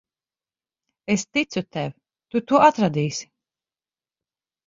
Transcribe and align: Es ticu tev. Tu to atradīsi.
Es 1.15 1.25
ticu 1.37 1.63
tev. 1.75 1.91
Tu 2.35 2.41
to 2.53 2.61
atradīsi. 2.69 3.29